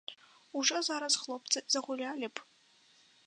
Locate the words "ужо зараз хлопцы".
0.59-1.63